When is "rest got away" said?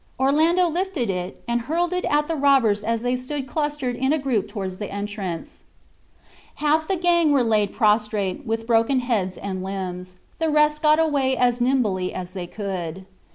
10.49-11.37